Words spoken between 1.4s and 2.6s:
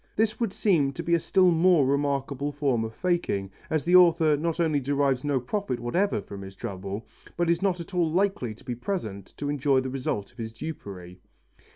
more remarkable